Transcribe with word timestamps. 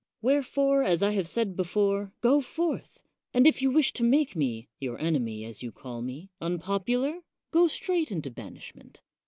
Wherefore, 0.19 0.81
as 0.81 1.03
I 1.03 1.11
have 1.11 1.27
said 1.27 1.55
before, 1.55 2.11
go 2.21 2.41
forth, 2.41 3.03
and 3.35 3.45
if 3.45 3.61
you 3.61 3.69
wish 3.69 3.93
to 3.93 4.03
make 4.03 4.35
me, 4.35 4.67
your 4.79 4.97
enemy 4.99 5.45
as 5.45 5.61
you 5.61 5.71
call 5.71 6.01
me, 6.01 6.31
unpopular, 6.41 7.21
go 7.51 7.67
straight 7.67 8.09
into 8.11 8.31
banishment. 8.31 9.03